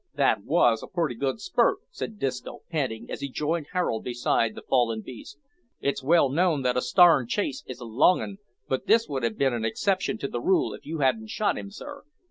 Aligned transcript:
"That 0.15 0.41
wos 0.43 0.81
a 0.81 0.87
pretty 0.87 1.13
good 1.13 1.39
spurt," 1.41 1.77
said 1.91 2.17
Disco, 2.17 2.61
panting, 2.71 3.11
as 3.11 3.21
he 3.21 3.29
joined 3.29 3.67
Harold 3.73 4.03
beside 4.03 4.55
the 4.55 4.63
fallen 4.63 5.01
beast. 5.01 5.37
"It's 5.79 6.01
well 6.01 6.27
known 6.27 6.63
that 6.63 6.75
a 6.75 6.81
starn 6.81 7.27
chase 7.27 7.63
is 7.67 7.79
a 7.79 7.85
long 7.85 8.19
'un, 8.19 8.37
but 8.67 8.87
this 8.87 9.07
would 9.07 9.21
have 9.21 9.37
been 9.37 9.53
an 9.53 9.63
exception 9.63 10.17
to 10.17 10.27
the 10.27 10.41
rule 10.41 10.73
if 10.73 10.87
you 10.87 11.01
hadn't 11.01 11.27
shot 11.29 11.55
him, 11.55 11.69
sir. 11.69 12.01